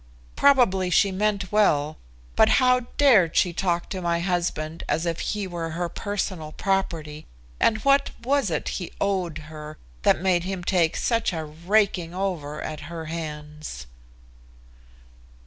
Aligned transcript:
Probably 0.35 0.89
she 0.89 1.11
meant 1.11 1.51
well, 1.51 1.99
but 2.35 2.49
how 2.57 2.87
dared 2.97 3.35
she 3.35 3.53
talk 3.53 3.87
to 3.91 4.01
my 4.01 4.19
husband 4.19 4.83
as 4.89 5.05
if 5.05 5.19
he 5.19 5.45
were 5.45 5.69
her 5.73 5.89
personal 5.89 6.53
property, 6.53 7.27
and 7.59 7.77
what 7.85 8.09
was 8.23 8.49
it 8.49 8.67
he 8.67 8.91
"owed 8.99 9.37
her" 9.53 9.77
that 10.01 10.19
made 10.19 10.43
him 10.43 10.63
take 10.63 10.97
such 10.97 11.33
a 11.33 11.45
raking 11.45 12.15
over 12.15 12.59
at 12.63 12.79
her 12.89 13.05
hands? 13.13 13.85